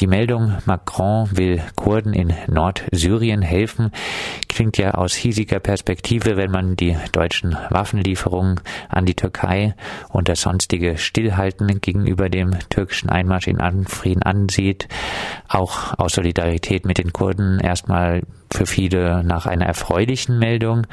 Die 0.00 0.06
Meldung, 0.06 0.52
Macron 0.64 1.28
will 1.32 1.60
Kurden 1.74 2.12
in 2.12 2.32
Nordsyrien 2.46 3.42
helfen, 3.42 3.90
klingt 4.48 4.78
ja 4.78 4.92
aus 4.92 5.14
hiesiger 5.14 5.58
Perspektive, 5.58 6.36
wenn 6.36 6.52
man 6.52 6.76
die 6.76 6.96
deutschen 7.10 7.56
Waffenlieferungen 7.70 8.60
an 8.88 9.06
die 9.06 9.14
Türkei 9.14 9.74
und 10.10 10.28
das 10.28 10.42
sonstige 10.42 10.98
Stillhalten 10.98 11.80
gegenüber 11.80 12.28
dem 12.28 12.56
türkischen 12.70 13.10
Einmarsch 13.10 13.48
in 13.48 13.60
Anfrieden 13.60 14.22
ansieht, 14.22 14.86
auch 15.48 15.98
aus 15.98 16.12
Solidarität 16.12 16.86
mit 16.86 16.98
den 16.98 17.12
Kurden 17.12 17.58
erstmal 17.58 18.22
für 18.52 18.66
viele 18.66 19.24
nach 19.24 19.46
einer 19.46 19.66
erfreulichen 19.66 20.38
Meldung. 20.38 20.86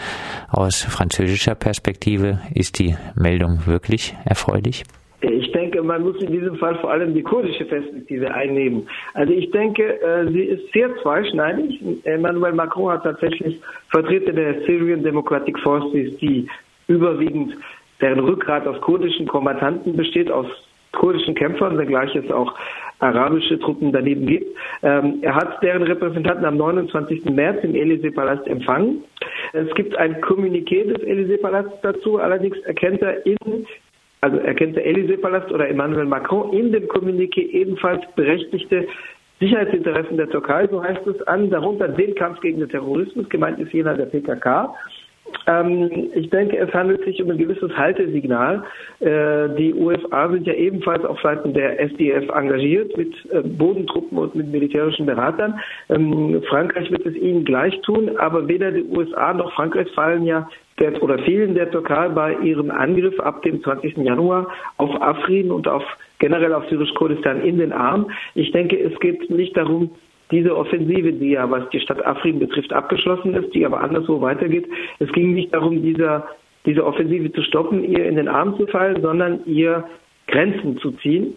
Aus 0.49 0.81
französischer 0.81 1.53
Perspektive 1.53 2.39
ist 2.55 2.79
die 2.79 2.95
Meldung 3.13 3.67
wirklich 3.67 4.15
erfreulich? 4.25 4.83
Ich 5.21 5.51
denke, 5.51 5.64
man 5.83 6.03
muss 6.03 6.21
in 6.21 6.31
diesem 6.31 6.55
Fall 6.57 6.75
vor 6.75 6.91
allem 6.91 7.13
die 7.13 7.23
kurdische 7.23 7.65
Perspektive 7.65 8.33
einnehmen. 8.33 8.87
Also 9.13 9.33
ich 9.33 9.49
denke, 9.51 10.01
äh, 10.01 10.27
sie 10.31 10.43
ist 10.43 10.71
sehr 10.73 10.95
zweischneidig. 11.01 11.81
Emmanuel 12.03 12.53
Macron 12.53 12.91
hat 12.91 13.03
tatsächlich 13.03 13.59
Vertreter 13.89 14.33
der 14.33 14.61
Syrian 14.65 15.03
Democratic 15.03 15.57
Forces, 15.59 16.17
die 16.17 16.47
überwiegend 16.87 17.55
deren 18.01 18.19
Rückgrat 18.19 18.67
aus 18.67 18.79
kurdischen 18.81 19.27
Kombattanten 19.27 19.95
besteht, 19.95 20.29
aus 20.29 20.47
kurdischen 20.91 21.35
Kämpfern, 21.35 21.77
wenngleich 21.77 22.15
es 22.15 22.31
auch 22.31 22.53
arabische 22.99 23.59
Truppen 23.59 23.91
daneben 23.91 24.25
gibt. 24.25 24.57
Ähm, 24.81 25.19
er 25.21 25.35
hat 25.35 25.61
deren 25.61 25.83
Repräsentanten 25.83 26.45
am 26.45 26.57
29. 26.57 27.25
März 27.25 27.63
im 27.63 27.73
Élysée-Palast 27.73 28.47
empfangen. 28.47 29.03
Es 29.53 29.73
gibt 29.75 29.97
ein 29.97 30.21
Kommuniqué 30.21 30.85
des 30.85 31.01
Élysée-Palasts 31.03 31.81
dazu, 31.81 32.19
allerdings 32.19 32.57
erkennt 32.59 33.01
er 33.01 33.25
in 33.25 33.37
also 34.25 34.37
erkennt 34.37 34.75
der 34.75 34.87
Élysée-Palast 34.87 35.51
oder 35.51 35.69
Emmanuel 35.69 36.05
Macron 36.05 36.51
in 36.51 36.71
dem 36.71 36.87
Kommuniqué 36.87 37.41
ebenfalls 37.51 38.01
berechtigte 38.15 38.87
Sicherheitsinteressen 39.39 40.17
der 40.17 40.29
Türkei, 40.29 40.67
so 40.67 40.81
heißt 40.81 41.05
es 41.05 41.21
an, 41.27 41.49
darunter 41.51 41.89
den 41.89 42.15
Kampf 42.15 42.39
gegen 42.41 42.59
den 42.59 42.69
Terrorismus, 42.69 43.29
gemeint 43.29 43.59
ist 43.59 43.71
jener 43.71 43.93
der 43.93 44.05
PKK. 44.05 44.73
Ähm, 45.47 46.09
ich 46.13 46.29
denke, 46.29 46.57
es 46.57 46.73
handelt 46.73 47.03
sich 47.05 47.21
um 47.21 47.29
ein 47.29 47.37
gewisses 47.37 47.71
Haltesignal. 47.75 48.63
Äh, 48.99 49.49
die 49.57 49.73
USA 49.73 50.29
sind 50.29 50.47
ja 50.47 50.53
ebenfalls 50.53 51.05
auf 51.05 51.19
Seiten 51.21 51.53
der 51.53 51.79
SDF 51.79 52.29
engagiert 52.29 52.95
mit 52.97 53.13
äh, 53.31 53.41
Bodentruppen 53.41 54.17
und 54.17 54.35
mit 54.35 54.51
militärischen 54.51 55.05
Beratern. 55.05 55.59
Ähm, 55.89 56.41
Frankreich 56.49 56.91
wird 56.91 57.05
es 57.05 57.15
ihnen 57.15 57.45
gleich 57.45 57.79
tun, 57.81 58.17
aber 58.17 58.47
weder 58.47 58.71
die 58.71 58.83
USA 58.83 59.33
noch 59.33 59.53
Frankreich 59.53 59.89
fallen 59.91 60.25
ja 60.25 60.47
der, 60.79 61.01
oder 61.01 61.19
fielen 61.19 61.55
der 61.55 61.71
Türkei 61.71 62.09
bei 62.09 62.35
ihrem 62.39 62.71
Angriff 62.71 63.19
ab 63.19 63.43
dem 63.43 63.63
20. 63.63 63.97
Januar 63.97 64.47
auf 64.77 65.01
Afrin 65.01 65.51
und 65.51 65.67
auf 65.67 65.83
generell 66.19 66.53
auf 66.53 66.67
Syrisch-Kurdistan 66.69 67.41
in 67.41 67.57
den 67.57 67.71
Arm. 67.71 68.11
Ich 68.35 68.51
denke, 68.51 68.77
es 68.77 68.97
geht 68.99 69.29
nicht 69.29 69.55
darum, 69.55 69.91
diese 70.31 70.55
Offensive, 70.55 71.13
die 71.13 71.31
ja, 71.31 71.49
was 71.49 71.69
die 71.69 71.79
Stadt 71.79 72.03
Afrin 72.05 72.39
betrifft, 72.39 72.73
abgeschlossen 72.73 73.35
ist, 73.35 73.53
die 73.53 73.65
aber 73.65 73.81
anderswo 73.81 74.21
weitergeht. 74.21 74.67
Es 74.99 75.11
ging 75.11 75.33
nicht 75.33 75.53
darum, 75.53 75.81
dieser, 75.81 76.27
diese 76.65 76.85
Offensive 76.85 77.31
zu 77.31 77.41
stoppen, 77.43 77.83
ihr 77.83 78.05
in 78.05 78.15
den 78.15 78.27
Arm 78.27 78.57
zu 78.57 78.65
fallen, 78.67 79.01
sondern 79.01 79.45
ihr 79.45 79.85
Grenzen 80.27 80.77
zu 80.79 80.91
ziehen. 80.91 81.35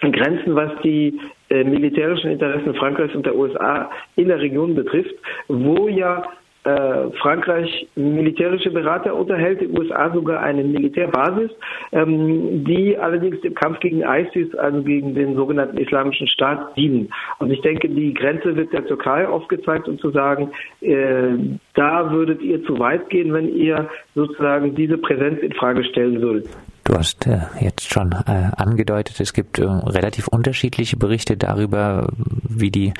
Grenzen, 0.00 0.54
was 0.54 0.70
die 0.82 1.18
äh, 1.48 1.64
militärischen 1.64 2.30
Interessen 2.30 2.74
Frankreichs 2.74 3.14
und 3.14 3.24
der 3.24 3.34
USA 3.34 3.90
in 4.16 4.28
der 4.28 4.40
Region 4.40 4.74
betrifft, 4.74 5.14
wo 5.48 5.88
ja 5.88 6.22
äh, 6.66 7.10
Frankreich 7.20 7.86
militärische 7.94 8.70
Berater 8.70 9.14
unterhält, 9.14 9.60
die 9.60 9.68
USA 9.68 10.12
sogar 10.12 10.40
eine 10.40 10.64
Militärbasis, 10.64 11.50
ähm, 11.92 12.64
die 12.64 12.98
allerdings 12.98 13.36
im 13.44 13.54
Kampf 13.54 13.78
gegen 13.80 14.02
ISIS, 14.02 14.54
also 14.56 14.82
gegen 14.82 15.14
den 15.14 15.36
sogenannten 15.36 15.78
Islamischen 15.78 16.26
Staat, 16.26 16.76
dienen. 16.76 17.08
Und 17.38 17.52
ich 17.52 17.60
denke, 17.60 17.88
die 17.88 18.12
Grenze 18.14 18.56
wird 18.56 18.72
der 18.72 18.84
Türkei 18.84 19.28
aufgezeigt, 19.28 19.88
um 19.88 19.98
zu 19.98 20.10
sagen, 20.10 20.50
äh, 20.80 21.36
da 21.74 22.10
würdet 22.10 22.42
ihr 22.42 22.64
zu 22.64 22.78
weit 22.80 23.08
gehen, 23.10 23.32
wenn 23.32 23.54
ihr 23.54 23.88
sozusagen 24.14 24.74
diese 24.74 24.98
Präsenz 24.98 25.40
in 25.40 25.52
Frage 25.52 25.84
stellen 25.84 26.20
würdet. 26.20 26.48
Du 26.86 26.94
hast 26.94 27.26
äh, 27.26 27.40
jetzt 27.58 27.92
schon 27.92 28.12
äh, 28.12 28.48
angedeutet, 28.56 29.18
es 29.18 29.32
gibt 29.32 29.58
äh, 29.58 29.64
relativ 29.64 30.28
unterschiedliche 30.28 30.96
Berichte 30.96 31.36
darüber, 31.36 32.06
wie 32.16 32.70
die 32.70 32.94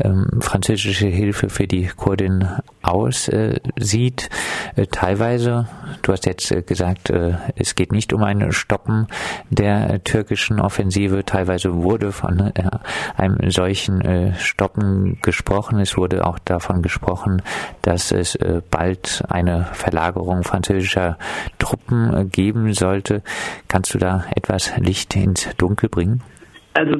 ähm, 0.00 0.40
französische 0.40 1.08
Hilfe 1.08 1.48
für 1.48 1.66
die 1.66 1.88
Kurdin 1.88 2.48
aussieht. 2.82 4.30
Teilweise, 4.92 5.66
du 6.02 6.12
hast 6.12 6.26
jetzt 6.26 6.66
gesagt, 6.66 7.10
es 7.56 7.74
geht 7.74 7.92
nicht 7.92 8.12
um 8.12 8.22
ein 8.22 8.52
Stoppen 8.52 9.06
der 9.48 10.04
türkischen 10.04 10.60
Offensive. 10.60 11.24
Teilweise 11.24 11.74
wurde 11.74 12.12
von 12.12 12.52
einem 13.16 13.50
solchen 13.50 14.34
Stoppen 14.38 15.18
gesprochen. 15.22 15.80
Es 15.80 15.96
wurde 15.96 16.26
auch 16.26 16.38
davon 16.38 16.82
gesprochen, 16.82 17.40
dass 17.80 18.12
es 18.12 18.38
bald 18.70 19.24
eine 19.28 19.66
Verlagerung 19.72 20.42
französischer 20.42 21.16
Truppen 21.58 22.30
geben 22.30 22.74
sollte. 22.74 23.22
Kannst 23.68 23.94
du 23.94 23.98
da 23.98 24.24
etwas 24.36 24.76
Licht 24.78 25.14
ins 25.16 25.48
Dunkel 25.56 25.88
bringen? 25.88 26.22
Also 26.76 26.96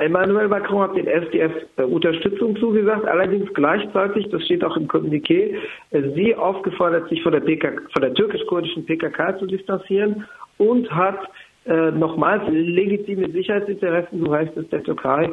Emmanuel 0.00 0.48
Macron 0.48 0.82
hat 0.82 0.96
den 0.96 1.06
SDF 1.06 1.52
äh, 1.76 1.82
Unterstützung 1.82 2.56
zugesagt, 2.56 3.06
allerdings 3.06 3.48
gleichzeitig, 3.54 4.28
das 4.30 4.42
steht 4.42 4.64
auch 4.64 4.76
im 4.76 4.88
Kommuniqué, 4.88 5.54
äh, 5.92 6.02
sie 6.16 6.34
aufgefordert, 6.34 7.08
sich 7.08 7.22
von 7.22 7.30
der, 7.30 7.40
der 7.40 8.14
türkisch-kurdischen 8.14 8.84
PKK 8.84 9.38
zu 9.38 9.46
distanzieren 9.46 10.24
und 10.58 10.90
hat 10.90 11.20
äh, 11.66 11.92
nochmals 11.92 12.42
legitime 12.48 13.30
Sicherheitsinteressen, 13.30 14.24
so 14.24 14.32
heißt 14.34 14.56
es 14.56 14.68
der 14.70 14.82
Türkei, 14.82 15.30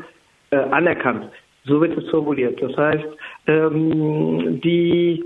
äh, 0.51 0.57
anerkannt. 0.57 1.25
So 1.65 1.81
wird 1.81 1.97
es 1.97 2.07
formuliert. 2.09 2.61
Das 2.61 2.77
heißt, 2.77 3.07
ähm, 3.47 4.61
die 4.63 5.23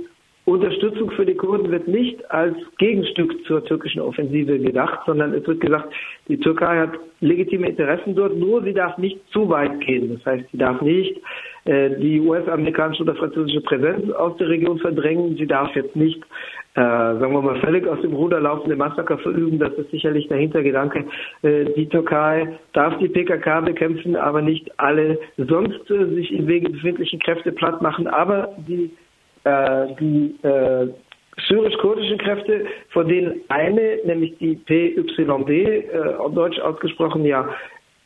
Unterstützung 0.47 1.12
für 1.12 1.25
die 1.25 1.35
Kurden 1.35 1.69
wird 1.72 1.90
nicht 1.90 2.31
als 2.31 2.56
Gegenstück 2.78 3.46
zur 3.46 3.66
türkischen 3.66 4.00
Offensive 4.00 4.58
gedacht, 4.58 5.00
sondern 5.06 5.34
es 5.34 5.46
wird 5.46 5.59
gesagt, 5.59 5.94
die 6.30 6.40
Türkei 6.40 6.78
hat 6.78 6.91
legitime 7.19 7.68
Interessen 7.68 8.16
dort, 8.16 8.34
nur 8.38 8.63
sie 8.63 8.74
darf 8.74 8.97
nicht 8.97 9.19
zu 9.31 9.50
weit 9.50 9.81
gehen. 9.81 10.16
Das 10.16 10.25
heißt, 10.25 10.50
sie 10.50 10.57
darf 10.57 10.81
nicht 10.81 11.18
äh, 11.66 11.90
die 12.00 12.22
US-amerikanische 12.22 13.03
oder 13.03 13.16
französische 13.16 13.59
Präsenz 13.59 14.09
aus 14.12 14.38
der 14.38 14.47
Region 14.47 14.80
verdrängen. 14.80 15.36
Sie 15.36 15.47
darf 15.47 15.75
jetzt 15.75 15.97
nicht, 15.97 16.24
äh, 16.75 16.80
sagen 16.80 17.34
wir 17.34 17.41
mal, 17.41 17.59
völlig 17.59 17.86
aus 17.86 18.00
dem 18.00 18.13
Ruder 18.13 18.40
laufende 18.40 18.78
Massaker 18.78 19.18
verüben. 19.18 19.59
Das 19.59 19.74
ist 19.74 19.91
sicherlich 19.91 20.30
der 20.30 20.38
Hintergedanke. 20.38 21.03
Äh, 21.41 21.66
die 21.75 21.90
Türkei 21.90 22.57
darf 22.72 22.97
die 23.00 23.09
PKK 23.09 23.59
bekämpfen, 23.62 24.16
aber 24.16 24.41
nicht 24.41 24.72
alle 24.80 25.19
sonst 25.36 25.91
äh, 25.91 26.06
sich 26.16 26.31
im 26.31 26.47
Wege 26.47 26.69
befindlichen 26.69 27.19
Kräfte 27.19 27.52
platt 27.52 27.81
machen. 27.81 28.07
Aber 28.07 28.56
die 28.66 28.91
die 30.00 30.35
äh, 30.44 30.88
syrisch-kurdischen 31.47 32.18
Kräfte, 32.18 32.66
von 32.90 33.08
denen 33.08 33.41
eine, 33.50 34.00
nämlich 34.06 34.38
die 34.40 34.56
PYD, 34.56 35.50
äh, 35.50 36.16
auf 36.18 36.34
Deutsch 36.34 36.59
ausgesprochen, 36.59 37.25
ja, 37.25 37.47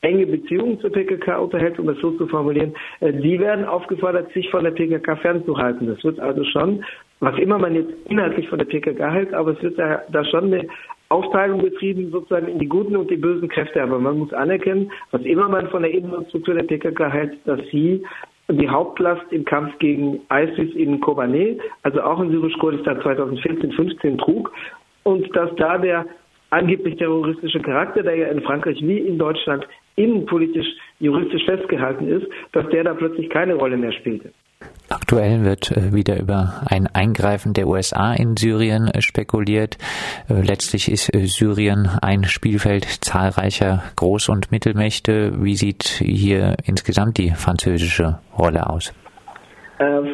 enge 0.01 0.25
Beziehungen 0.25 0.79
zur 0.79 0.91
PKK 0.91 1.37
unterhält, 1.37 1.79
um 1.79 1.87
es 1.89 1.99
so 1.99 2.11
zu 2.11 2.27
formulieren, 2.27 2.73
äh, 2.99 3.13
die 3.13 3.39
werden 3.39 3.65
aufgefordert, 3.65 4.31
sich 4.33 4.49
von 4.49 4.63
der 4.63 4.71
PKK 4.71 5.15
fernzuhalten. 5.17 5.87
Das 5.87 6.03
wird 6.03 6.19
also 6.19 6.43
schon, 6.45 6.83
was 7.19 7.37
immer 7.37 7.59
man 7.59 7.75
jetzt 7.75 7.93
inhaltlich 8.09 8.49
von 8.49 8.57
der 8.57 8.65
PKK 8.65 9.11
hält, 9.11 9.33
aber 9.33 9.51
es 9.51 9.61
wird 9.61 9.77
da, 9.77 10.01
da 10.11 10.25
schon 10.25 10.45
eine 10.45 10.67
Aufteilung 11.09 11.61
betrieben, 11.61 12.09
sozusagen 12.09 12.47
in 12.47 12.57
die 12.57 12.67
guten 12.67 12.95
und 12.95 13.11
die 13.11 13.17
bösen 13.17 13.49
Kräfte. 13.49 13.83
Aber 13.83 13.99
man 13.99 14.17
muss 14.17 14.33
anerkennen, 14.33 14.91
was 15.11 15.21
immer 15.21 15.47
man 15.49 15.69
von 15.69 15.83
der 15.83 15.91
Innenstruktur 15.91 16.55
der 16.55 16.63
PKK 16.63 17.09
hält, 17.09 17.37
dass 17.45 17.59
sie 17.69 18.03
die 18.53 18.69
Hauptlast 18.69 19.31
im 19.31 19.45
Kampf 19.45 19.77
gegen 19.79 20.21
ISIS 20.31 20.75
in 20.75 20.99
Kobane, 20.99 21.57
also 21.83 22.01
auch 22.01 22.19
in 22.21 22.31
Syrisch-Kurdistan 22.31 22.99
2014-15 23.01 24.17
trug. 24.17 24.51
Und 25.03 25.35
dass 25.35 25.53
da 25.55 25.77
der 25.77 26.05
angeblich 26.51 26.97
terroristische 26.97 27.59
Charakter, 27.61 28.03
der 28.03 28.15
ja 28.15 28.27
in 28.27 28.41
Frankreich 28.41 28.81
wie 28.81 28.99
in 28.99 29.17
Deutschland 29.17 29.67
innenpolitisch, 29.95 30.67
juristisch 31.01 31.43
festgehalten 31.45 32.07
ist, 32.07 32.27
dass 32.53 32.67
der 32.69 32.83
da 32.83 32.93
plötzlich 32.93 33.29
keine 33.29 33.55
Rolle 33.55 33.77
mehr 33.77 33.91
spielte. 33.91 34.31
Aktuell 34.89 35.45
wird 35.45 35.71
äh, 35.71 35.93
wieder 35.93 36.19
über 36.19 36.61
ein 36.69 36.87
Eingreifen 36.87 37.53
der 37.53 37.67
USA 37.67 38.13
in 38.13 38.35
Syrien 38.35 38.87
äh, 38.87 39.01
spekuliert. 39.01 39.77
Äh, 40.29 40.41
letztlich 40.41 40.91
ist 40.91 41.11
Syrien 41.13 41.89
ein 42.01 42.25
Spielfeld 42.25 42.85
zahlreicher 42.85 43.83
Groß- 43.97 44.29
und 44.29 44.51
Mittelmächte. 44.51 45.31
Wie 45.43 45.55
sieht 45.55 45.83
hier 45.83 46.57
insgesamt 46.65 47.17
die 47.17 47.31
französische 47.31 48.19
Rolle 48.37 48.69
aus? 48.69 48.93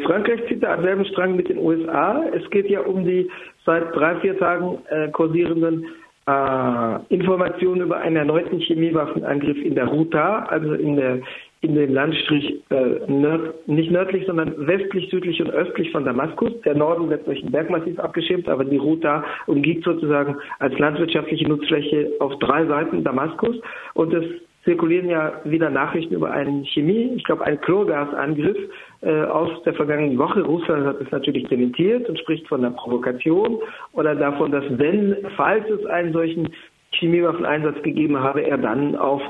Frankreich 0.05 0.39
zieht 0.47 0.63
da 0.63 0.75
am 0.75 0.81
selben 0.81 1.03
Strang 1.07 1.35
mit 1.35 1.49
den 1.49 1.57
USA. 1.57 2.23
Es 2.33 2.49
geht 2.51 2.69
ja 2.69 2.79
um 2.79 3.03
die 3.03 3.29
seit 3.65 3.93
drei, 3.93 4.15
vier 4.21 4.39
Tagen 4.39 4.77
kursierenden 5.11 5.85
Informationen 6.27 7.81
über 7.81 7.99
einen 7.99 8.17
erneuten 8.17 8.59
Chemiewaffenangriff 8.59 9.57
in 9.63 9.75
der 9.75 9.85
Ruta, 9.85 10.43
also 10.49 10.73
in 10.73 10.97
der 10.97 11.19
in 11.61 11.73
den 11.73 11.91
Landstrich 11.91 12.61
äh, 12.69 13.11
nörd, 13.11 13.67
nicht 13.67 13.89
nördlich, 13.89 14.25
sondern 14.27 14.53
westlich, 14.67 15.09
südlich 15.09 15.41
und 15.41 15.49
östlich 15.49 15.91
von 15.91 16.05
Damaskus. 16.05 16.51
Der 16.61 16.75
Norden 16.75 17.09
wird 17.09 17.25
durch 17.25 17.43
ein 17.43 17.51
Bergmassiv 17.51 17.97
abgeschirmt, 17.99 18.47
aber 18.47 18.63
die 18.63 18.77
Route 18.77 19.23
umgibt 19.47 19.83
sozusagen 19.83 20.35
als 20.59 20.77
landwirtschaftliche 20.77 21.47
Nutzfläche 21.47 22.11
auf 22.19 22.37
drei 22.39 22.65
Seiten 22.67 23.03
Damaskus. 23.03 23.55
Und 23.95 24.13
es 24.13 24.25
zirkulieren 24.65 25.09
ja 25.09 25.41
wieder 25.45 25.69
Nachrichten 25.69 26.13
über 26.13 26.29
einen 26.29 26.65
Chemie, 26.65 27.13
ich 27.15 27.23
glaube 27.23 27.45
einen 27.45 27.59
Chlorgasangriff 27.61 28.57
äh, 28.57 28.69
aus 29.05 29.61
der 29.63 29.73
vergangenen 29.73 30.17
Woche. 30.17 30.41
Russland 30.41 30.85
hat 30.85 30.99
es 31.01 31.11
natürlich 31.11 31.47
dementiert 31.47 32.09
und 32.09 32.17
spricht 32.19 32.47
von 32.47 32.65
einer 32.65 32.75
Provokation 32.75 33.59
oder 33.93 34.15
davon, 34.15 34.51
dass 34.51 34.63
wenn, 34.69 35.15
falls 35.35 35.69
es 35.69 35.85
einen 35.85 36.13
solchen 36.13 36.49
Chemiewaffeneinsatz 36.93 37.81
gegeben 37.83 38.17
habe, 38.19 38.41
er 38.41 38.57
dann 38.57 38.95
auf 38.95 39.21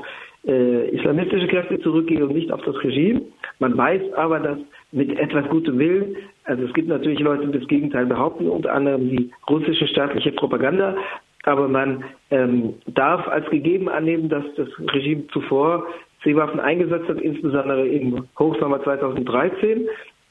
äh, 0.46 0.88
islamistische 0.90 1.48
Kräfte 1.48 1.78
zurückgehe 1.80 2.24
und 2.24 2.34
nicht 2.34 2.52
auf 2.52 2.62
das 2.62 2.82
Regime. 2.82 3.22
Man 3.58 3.76
weiß 3.76 4.12
aber, 4.14 4.40
dass 4.40 4.58
mit 4.92 5.18
etwas 5.18 5.48
gutem 5.48 5.78
Willen, 5.78 6.16
also 6.44 6.64
es 6.64 6.72
gibt 6.72 6.88
natürlich 6.88 7.20
Leute, 7.20 7.46
die 7.46 7.58
das 7.58 7.68
Gegenteil 7.68 8.06
behaupten, 8.06 8.48
unter 8.48 8.72
anderem 8.72 9.10
die 9.10 9.30
russische 9.50 9.86
staatliche 9.88 10.32
Propaganda, 10.32 10.96
aber 11.44 11.68
man 11.68 12.04
ähm, 12.30 12.74
darf 12.86 13.26
als 13.28 13.48
gegeben 13.50 13.88
annehmen, 13.88 14.28
dass 14.28 14.44
das 14.56 14.68
Regime 14.92 15.26
zuvor 15.28 15.86
Seewaffen 16.24 16.60
eingesetzt 16.60 17.08
hat, 17.08 17.20
insbesondere 17.20 17.86
im 17.86 18.26
Hochsommer 18.38 18.82
2013, 18.82 19.88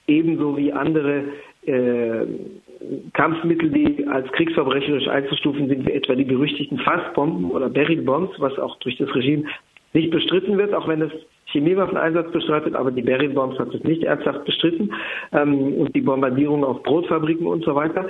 ebenso 0.08 0.58
wie 0.58 0.72
andere 0.72 1.24
äh, 1.66 2.26
Kampfmittel, 3.14 3.70
die 3.70 4.08
als 4.08 4.32
kriegsverbrecherisch 4.32 5.08
einzustufen 5.08 5.68
sind, 5.68 5.86
wie 5.86 5.92
etwa 5.92 6.16
die 6.16 6.24
berüchtigten 6.24 6.80
Fassbomben 6.80 7.52
oder 7.52 7.70
Barrel 7.70 8.02
Bombs, 8.02 8.32
was 8.40 8.58
auch 8.60 8.78
durch 8.80 8.98
das 8.98 9.14
Regime 9.16 9.44
nicht 9.94 10.12
bestritten 10.12 10.58
wird, 10.58 10.74
auch 10.74 10.88
wenn 10.88 11.02
es 11.02 11.12
Chemiewaffeneinsatz 11.48 12.32
bestreitet, 12.32 12.76
aber 12.76 12.92
die 12.92 13.02
Berry 13.02 13.30
Bombs 13.30 13.58
hat 13.58 13.74
es 13.74 13.84
nicht 13.84 14.04
ernsthaft 14.04 14.44
bestritten 14.46 14.94
ähm, 15.32 15.74
und 15.76 15.96
die 15.96 16.02
Bombardierung 16.02 16.64
auf 16.64 16.84
Brotfabriken 16.84 17.48
und 17.48 17.64
so 17.64 17.74
weiter. 17.74 18.06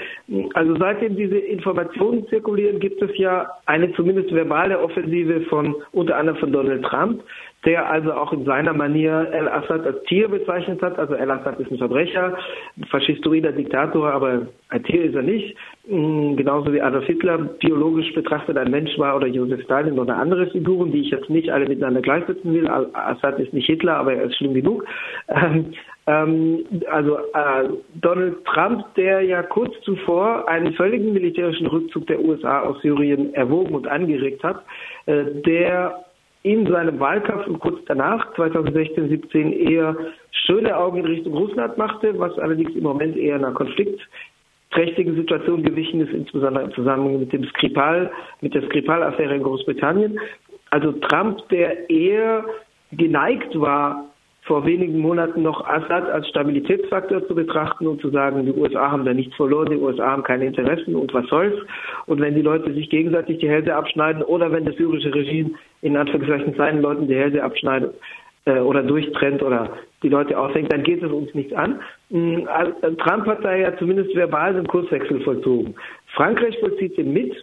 Also 0.54 0.76
seitdem 0.78 1.16
diese 1.16 1.38
Informationen 1.38 2.28
zirkulieren, 2.28 2.80
gibt 2.80 3.02
es 3.02 3.16
ja 3.18 3.48
eine 3.68 3.94
zumindest 3.94 4.34
verbale 4.34 4.80
Offensive 4.80 5.42
von 5.42 5.76
unter 5.92 6.18
anderem 6.18 6.40
von 6.40 6.52
Donald 6.52 6.84
Trump, 6.84 7.24
der 7.68 7.90
also 7.90 8.14
auch 8.14 8.32
in 8.32 8.46
seiner 8.46 8.72
Manier 8.72 9.28
El-Assad 9.34 9.86
als 9.86 10.02
Tier 10.04 10.30
bezeichnet 10.30 10.82
hat. 10.82 10.98
Also 10.98 11.16
El-Assad 11.16 11.60
ist 11.60 11.70
ein 11.70 11.78
Verbrecher, 11.78 12.38
ein 12.78 12.86
faschistoider 12.86 13.52
Diktator, 13.52 14.10
aber 14.14 14.48
ein 14.70 14.84
Tier 14.86 15.04
ist 15.04 15.16
er 15.16 15.22
nicht. 15.22 15.54
Mm, 15.86 16.38
genauso 16.38 16.72
wie 16.72 16.82
Adolf 16.82 17.06
Hitler 17.06 17.38
biologisch 17.38 18.14
betrachtet 18.14 18.58
ein 18.58 18.72
Mensch 18.72 18.98
war 18.98 19.18
oder 19.18 19.28
Josef 19.28 19.62
Stalin 19.64 20.00
oder 20.00 20.16
andere 20.16 20.48
Figuren, 20.48 20.94
die 20.94 21.02
ich 21.02 21.12
jetzt 21.12 21.30
nicht 21.30 21.50
alle 21.50 21.68
miteinander 21.68 22.02
gleichsetzen 22.02 22.54
will. 22.54 22.70
Assad 22.70 23.38
ist 23.38 23.54
nicht 23.54 23.66
Hitler, 23.68 23.98
aber 23.98 24.14
er 24.14 24.24
ist 24.24 24.38
schlimm 24.38 24.54
genug. 24.54 24.86
Ähm, 25.28 25.74
ähm, 26.08 26.64
also 26.90 27.18
äh, 27.18 27.70
Donald 27.96 28.46
Trump, 28.46 28.96
der 28.96 29.22
ja 29.24 29.44
kurz 29.44 29.74
zuvor 29.82 30.48
einen 30.48 30.74
völligen 30.74 31.12
militärischen 31.12 31.68
Rückzug 31.68 32.08
der 32.08 32.22
USA 32.22 32.62
aus 32.62 32.82
Syrien 32.82 33.34
erwogen 33.34 33.76
und 33.76 33.88
angeregt 33.90 34.42
hat, 34.42 34.64
äh, 35.06 35.26
der 35.46 36.07
in 36.48 36.66
seinem 36.72 36.98
Wahlkampf 37.00 37.46
und 37.48 37.60
kurz 37.60 37.80
danach, 37.88 38.34
2016, 38.36 39.10
17, 39.10 39.52
eher 39.52 39.98
schöne 40.32 40.78
Augen 40.78 41.00
in 41.00 41.06
Richtung 41.06 41.34
Russland 41.34 41.78
machte, 41.78 42.18
was 42.18 42.38
allerdings 42.40 42.74
im 42.74 42.84
Moment 42.84 43.18
eher 43.18 43.36
einer 43.36 43.52
konfliktträchtigen 43.52 45.16
Situation 45.16 45.64
gewichen 45.64 46.00
ist, 46.00 46.14
insbesondere 46.14 46.64
im 46.64 46.72
Zusammenhang 46.72 47.20
mit 47.20 47.34
dem 47.34 47.44
Skripal, 47.46 48.10
mit 48.40 48.54
der 48.54 48.64
Skripal-Affäre 48.64 49.36
in 49.36 49.44
Großbritannien. 49.44 50.18
Also 50.70 50.94
Trump, 50.94 51.48
der 51.50 51.90
eher 51.90 52.46
geneigt 52.94 53.60
war, 53.60 54.06
vor 54.48 54.66
wenigen 54.66 55.00
Monaten 55.00 55.42
noch 55.42 55.68
Assad 55.68 56.10
als 56.10 56.28
Stabilitätsfaktor 56.30 57.28
zu 57.28 57.36
betrachten 57.36 57.86
und 57.86 58.02
zu 58.02 58.10
sagen, 58.10 58.46
die 58.46 58.54
USA 58.54 58.90
haben 58.90 59.04
da 59.06 59.14
nichts 59.14 59.36
verloren, 59.36 59.70
die 59.70 59.78
USA 59.78 60.12
haben 60.12 60.24
keine 60.24 60.46
Interessen 60.46 60.96
und 60.96 61.14
was 61.14 61.28
soll's. 61.28 61.56
Und 62.06 62.22
wenn 62.22 62.34
die 62.34 62.42
Leute 62.42 62.74
sich 62.74 62.90
gegenseitig 62.90 63.40
die 63.40 63.50
Hälse 63.50 63.76
abschneiden 63.76 64.24
oder 64.24 64.52
wenn 64.52 64.66
das 64.66 64.76
syrische 64.76 65.14
Regime 65.14 65.52
in 65.82 65.98
Anführungszeichen 65.98 66.56
seinen 66.56 66.82
Leuten 66.82 67.08
die 67.08 67.16
Hälse 67.16 67.44
abschneidet 67.44 67.94
äh, 68.46 68.60
oder 68.60 68.84
durchtrennt 68.84 69.44
oder 69.44 69.70
die 70.02 70.10
Leute 70.10 70.40
aushängt, 70.40 70.72
dann 70.72 70.84
geht 70.84 71.04
es 71.04 71.12
uns 71.12 71.34
nichts 71.34 71.54
an. 71.54 71.82
Mhm, 72.10 72.48
Trump 73.00 73.28
hat 73.28 73.44
da 73.44 73.54
ja 73.54 73.76
zumindest 73.78 74.16
verbal 74.16 74.56
einen 74.56 74.68
Kurswechsel 74.68 75.20
vollzogen. 75.22 75.76
Frankreich 76.16 76.58
vollzieht 76.60 76.98
den 76.98 77.12
mit. 77.12 77.36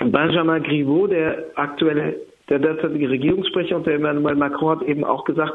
Benjamin 0.00 0.62
Griveaux, 0.62 1.06
der 1.06 1.44
aktuelle 1.56 2.16
der 2.50 2.58
derzeitige 2.58 3.08
Regierungssprecher 3.08 3.76
und 3.76 3.86
der 3.86 3.94
Emmanuel 3.94 4.34
Macron 4.34 4.80
hat 4.80 4.88
eben 4.88 5.04
auch 5.04 5.24
gesagt, 5.24 5.54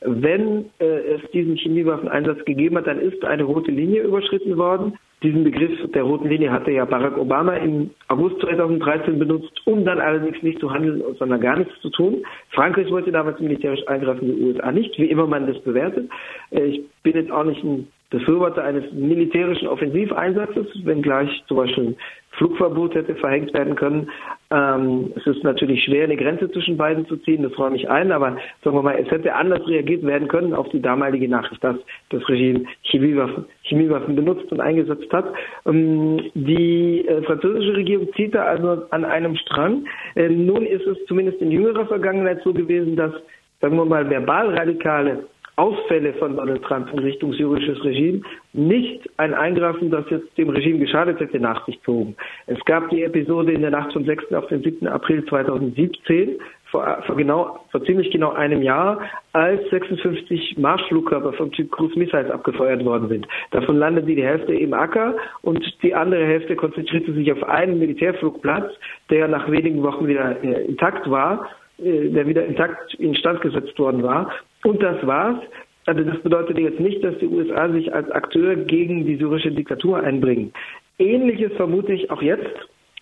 wenn 0.00 0.66
äh, 0.78 0.84
es 0.84 1.30
diesen 1.32 1.56
Chemiewaffeneinsatz 1.56 2.44
gegeben 2.44 2.76
hat, 2.76 2.86
dann 2.86 3.00
ist 3.00 3.24
eine 3.24 3.42
rote 3.42 3.70
Linie 3.70 4.02
überschritten 4.02 4.56
worden. 4.56 4.98
Diesen 5.22 5.44
Begriff 5.44 5.72
der 5.92 6.02
roten 6.02 6.28
Linie 6.28 6.52
hatte 6.52 6.70
ja 6.70 6.84
Barack 6.84 7.16
Obama 7.16 7.54
im 7.54 7.90
August 8.08 8.38
2013 8.42 9.18
benutzt, 9.18 9.50
um 9.64 9.84
dann 9.84 9.98
allerdings 9.98 10.42
nicht 10.42 10.60
zu 10.60 10.70
handeln, 10.70 11.02
sondern 11.18 11.40
gar 11.40 11.56
nichts 11.56 11.72
zu 11.80 11.90
tun. 11.90 12.22
Frankreich 12.50 12.90
wollte 12.90 13.10
damals 13.10 13.40
militärisch 13.40 13.86
eingreifen, 13.88 14.26
die 14.26 14.44
USA 14.44 14.70
nicht, 14.70 14.96
wie 14.98 15.06
immer 15.10 15.26
man 15.26 15.46
das 15.46 15.58
bewertet. 15.60 16.10
Äh, 16.50 16.64
ich 16.66 16.82
bin 17.02 17.14
jetzt 17.14 17.32
auch 17.32 17.44
nicht 17.44 17.64
ein 17.64 17.88
Befürworter 18.10 18.62
eines 18.62 18.84
militärischen 18.92 19.66
Offensiveinsatzes, 19.66 20.66
wenngleich 20.84 21.42
zum 21.48 21.56
Beispiel 21.56 21.84
ein 21.88 21.96
Flugverbot 22.36 22.94
hätte 22.94 23.14
verhängt 23.16 23.52
werden 23.54 23.74
können. 23.74 24.10
Ähm, 24.50 25.12
es 25.16 25.26
ist 25.26 25.42
natürlich 25.42 25.82
schwer, 25.84 26.04
eine 26.04 26.16
Grenze 26.16 26.50
zwischen 26.50 26.76
beiden 26.76 27.06
zu 27.06 27.16
ziehen, 27.16 27.42
das 27.42 27.58
räume 27.58 27.76
ich 27.76 27.88
ein, 27.88 28.12
aber 28.12 28.36
sagen 28.62 28.76
wir 28.76 28.82
mal, 28.82 28.98
es 28.98 29.10
hätte 29.10 29.34
anders 29.34 29.66
reagiert 29.66 30.04
werden 30.04 30.28
können 30.28 30.54
auf 30.54 30.68
die 30.68 30.80
damalige 30.80 31.28
Nachricht, 31.28 31.64
dass 31.64 31.76
das 32.10 32.28
Regime 32.28 32.64
Chemiewaffen, 32.82 33.46
Chemiewaffen 33.62 34.14
benutzt 34.14 34.52
und 34.52 34.60
eingesetzt 34.60 35.12
hat. 35.12 35.32
Ähm, 35.66 36.20
die 36.34 37.06
äh, 37.08 37.22
französische 37.22 37.74
Regierung 37.74 38.12
zieht 38.14 38.34
da 38.34 38.44
also 38.44 38.82
an 38.90 39.04
einem 39.04 39.34
Strang. 39.36 39.86
Äh, 40.14 40.28
nun 40.28 40.64
ist 40.64 40.86
es 40.86 40.98
zumindest 41.06 41.40
in 41.40 41.50
jüngerer 41.50 41.86
Vergangenheit 41.86 42.40
so 42.44 42.52
gewesen, 42.52 42.94
dass, 42.94 43.12
sagen 43.60 43.76
wir 43.76 43.84
mal, 43.84 44.08
Verbalradikale 44.08 45.24
Ausfälle 45.56 46.12
von 46.14 46.36
Donald 46.36 46.62
Trump 46.62 46.92
in 46.92 46.98
Richtung 46.98 47.32
syrisches 47.32 47.82
Regime 47.82 48.20
nicht 48.52 49.08
ein 49.16 49.32
Eingreifen, 49.32 49.90
das 49.90 50.04
jetzt 50.10 50.36
dem 50.36 50.50
Regime 50.50 50.78
geschadet 50.78 51.18
hätte, 51.18 51.40
nach 51.40 51.64
sich 51.64 51.80
zogen. 51.82 52.14
Es 52.46 52.62
gab 52.66 52.90
die 52.90 53.02
Episode 53.02 53.52
in 53.52 53.62
der 53.62 53.70
Nacht 53.70 53.92
vom 53.94 54.04
6. 54.04 54.34
auf 54.34 54.46
den 54.48 54.62
7. 54.62 54.86
April 54.86 55.24
2017, 55.24 56.38
vor, 56.70 57.02
vor, 57.06 57.16
genau, 57.16 57.60
vor 57.70 57.82
ziemlich 57.84 58.10
genau 58.10 58.32
einem 58.32 58.60
Jahr, 58.60 59.00
als 59.32 59.60
56 59.70 60.58
Marschflugkörper 60.58 61.32
vom 61.32 61.50
Typ 61.52 61.72
Cruise 61.72 61.98
Missiles 61.98 62.30
abgefeuert 62.30 62.84
worden 62.84 63.08
sind. 63.08 63.26
Davon 63.52 63.78
landete 63.78 64.08
die 64.08 64.22
Hälfte 64.22 64.54
im 64.54 64.74
Acker 64.74 65.14
und 65.42 65.64
die 65.82 65.94
andere 65.94 66.24
Hälfte 66.26 66.56
konzentrierte 66.56 67.14
sich 67.14 67.32
auf 67.32 67.42
einen 67.44 67.78
Militärflugplatz, 67.78 68.72
der 69.10 69.28
nach 69.28 69.50
wenigen 69.50 69.82
Wochen 69.82 70.06
wieder 70.06 70.42
äh, 70.42 70.64
intakt 70.64 71.08
war 71.10 71.48
äh, 71.78 72.08
der 72.08 72.26
wieder 72.26 72.44
intakt 72.46 72.94
instand 72.94 73.42
gesetzt 73.42 73.78
worden 73.78 74.02
war. 74.02 74.32
Und 74.66 74.82
das 74.82 75.06
war's. 75.06 75.38
Also 75.86 76.02
das 76.02 76.18
bedeutet 76.22 76.58
jetzt 76.58 76.80
nicht, 76.80 77.04
dass 77.04 77.16
die 77.18 77.28
USA 77.28 77.70
sich 77.70 77.94
als 77.94 78.10
Akteur 78.10 78.56
gegen 78.56 79.06
die 79.06 79.14
syrische 79.14 79.52
Diktatur 79.52 80.00
einbringen. 80.02 80.52
Ähnliches 80.98 81.52
vermute 81.52 81.92
ich 81.92 82.10
auch 82.10 82.20
jetzt, 82.20 82.50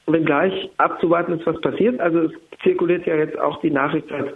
wenngleich 0.06 0.70
abzuwarten 0.76 1.32
ist, 1.32 1.46
was 1.46 1.58
passiert. 1.62 1.98
Also 2.00 2.24
es 2.24 2.32
zirkuliert 2.62 3.06
ja 3.06 3.16
jetzt 3.16 3.38
auch 3.38 3.62
die 3.62 3.70
Nachricht 3.70 4.06
seit 4.10 4.34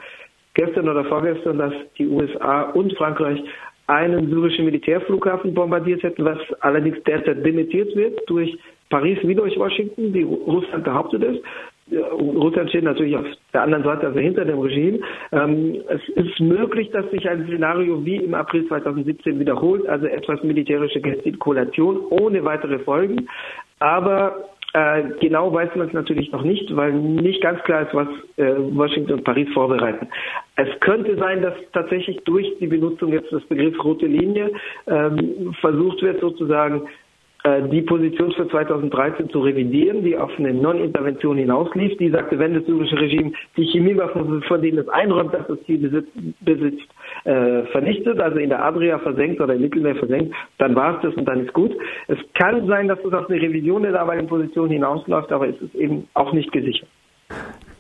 gestern 0.55 0.89
oder 0.89 1.05
vorgestern, 1.05 1.59
dass 1.59 1.75
die 1.99 2.07
USA 2.07 2.63
und 2.71 2.97
Frankreich 2.97 3.43
einen 3.89 4.31
syrischen 4.31 4.65
Militärflughafen 4.65 5.53
bombardiert 5.53 6.03
hätten, 6.03 6.25
was 6.25 6.39
allerdings 6.61 7.03
derzeit 7.03 7.45
dementiert 7.45 7.95
wird 7.95 8.19
durch 8.27 8.57
Paris 8.89 9.19
wie 9.23 9.35
durch 9.35 9.59
Washington, 9.59 10.15
wie 10.15 10.23
Russland 10.23 10.85
behauptet 10.85 11.23
ist. 11.25 11.43
Russland 11.93 12.69
steht 12.71 12.85
natürlich 12.85 13.17
auf 13.17 13.27
der 13.53 13.63
anderen 13.63 13.85
Seite, 13.85 14.09
also 14.09 14.19
hinter 14.19 14.45
dem 14.45 14.59
Regime. 14.59 14.99
Ähm, 15.33 15.81
es 15.89 16.01
ist 16.17 16.41
möglich, 16.41 16.91
dass 16.91 17.11
sich 17.11 17.29
ein 17.29 17.47
Szenario 17.47 18.05
wie 18.05 18.17
im 18.17 18.35
April 18.35 18.67
2017 18.69 19.39
wiederholt, 19.39 19.89
also 19.89 20.07
etwas 20.07 20.43
militärische 20.43 21.01
Gestikulation 21.01 22.01
ohne 22.11 22.45
weitere 22.45 22.79
Folgen. 22.81 23.29
Aber 23.79 24.49
äh, 24.75 25.03
genau 25.21 25.53
weiß 25.53 25.75
man 25.77 25.89
es 25.89 25.95
natürlich 25.95 26.31
noch 26.31 26.43
nicht, 26.43 26.75
weil 26.77 26.93
nicht 26.93 27.41
ganz 27.41 27.63
klar 27.63 27.83
ist, 27.83 27.95
was 27.95 28.09
äh, 28.37 28.55
Washington 28.77 29.15
und 29.15 29.25
Paris 29.25 29.49
vorbereiten. 29.55 30.09
Es 30.57 30.69
könnte 30.81 31.17
sein, 31.17 31.41
dass 31.41 31.55
tatsächlich 31.73 32.19
durch 32.25 32.47
die 32.61 32.67
Benutzung 32.67 33.13
jetzt 33.13 33.33
des 33.33 33.45
Begriffs 33.45 33.83
rote 33.83 34.07
Linie 34.07 34.53
ähm, 34.87 35.55
versucht 35.61 36.03
wird, 36.03 36.21
sozusagen 36.21 36.83
die 37.71 37.83
Position 37.83 38.33
für 38.33 38.49
2013 38.49 39.31
zu 39.31 39.41
revidieren, 39.41 40.03
die 40.03 40.17
auf 40.17 40.31
eine 40.39 40.53
Non-Intervention 40.53 41.37
hinauslief. 41.37 41.97
Die 41.99 42.11
sagte, 42.11 42.39
wenn 42.39 42.55
das 42.55 42.65
syrische 42.67 42.99
Regime 42.99 43.33
die 43.57 43.65
Chemiewaffen, 43.65 44.43
von 44.43 44.63
denen 44.63 44.79
es 44.79 44.89
einräumt, 44.89 45.35
dass 45.35 45.49
es 45.49 45.59
sie 45.67 45.77
besitzt, 45.77 46.89
äh, 47.25 47.63
vernichtet, 47.73 48.21
also 48.21 48.39
in 48.39 48.49
der 48.49 48.65
Adria 48.65 48.99
versenkt 48.99 49.41
oder 49.41 49.55
im 49.55 49.63
Mittelmeer 49.63 49.97
versenkt, 49.97 50.35
dann 50.59 50.75
war 50.75 50.97
es 50.97 51.03
das 51.03 51.15
und 51.15 51.27
dann 51.27 51.45
ist 51.45 51.53
gut. 51.53 51.73
Es 52.09 52.19
kann 52.35 52.67
sein, 52.67 52.89
dass 52.89 52.99
es 53.01 53.13
auf 53.13 53.29
eine 53.29 53.41
Revision 53.41 53.83
der 53.83 53.93
damaligen 53.93 54.29
Position 54.29 54.71
hinausläuft, 54.71 55.33
aber 55.33 55.49
es 55.49 55.61
ist 55.61 55.75
eben 55.75 56.09
auch 56.15 56.33
nicht 56.33 56.53
gesichert. 56.53 56.89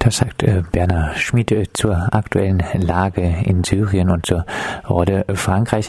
Das 0.00 0.18
sagt 0.18 0.42
äh, 0.42 0.62
Berner 0.72 1.12
Schmiede 1.16 1.64
zur 1.72 2.08
aktuellen 2.12 2.62
Lage 2.74 3.22
in 3.44 3.64
Syrien 3.64 4.10
und 4.10 4.24
zur 4.24 4.46
Rolle 4.88 5.24
Frankreichs. 5.34 5.86